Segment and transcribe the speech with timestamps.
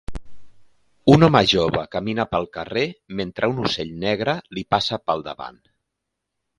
[1.15, 2.87] Un home jove camina pel carrer
[3.21, 5.67] mentre un ocell negre li passa pel davant.